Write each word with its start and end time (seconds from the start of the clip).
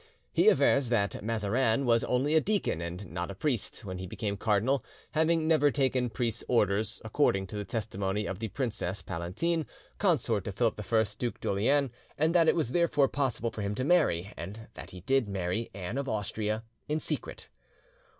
He 0.33 0.49
avers 0.49 0.89
that 0.89 1.23
Mazarin 1.23 1.85
was 1.85 2.03
only 2.05 2.33
a 2.33 2.41
deacon, 2.41 2.81
and 2.81 3.05
not 3.05 3.29
a 3.29 3.35
priest, 3.35 3.85
when 3.85 3.99
he 3.99 4.07
became 4.07 4.35
cardinal, 4.35 4.83
having 5.11 5.47
never 5.47 5.69
taken 5.69 6.09
priest's 6.09 6.43
orders, 6.47 7.03
according 7.05 7.45
to 7.45 7.55
the 7.55 7.65
testimony 7.65 8.25
of 8.25 8.39
the 8.39 8.47
Princess 8.47 9.03
Palatine, 9.03 9.67
consort 9.99 10.47
of 10.47 10.55
Philip 10.55 10.81
I, 10.91 11.05
Duc 11.19 11.39
d'Orleans, 11.39 11.91
and 12.17 12.33
that 12.33 12.47
it 12.47 12.55
was 12.55 12.71
therefore 12.71 13.09
possible 13.09 13.51
for 13.51 13.61
him 13.61 13.75
to 13.75 13.83
marry, 13.83 14.33
and 14.35 14.69
that 14.73 14.89
he 14.89 15.01
did 15.01 15.29
marry, 15.29 15.69
Anne 15.71 15.99
of 15.99 16.09
Austria 16.09 16.63
in 16.87 16.99
secret. 16.99 17.49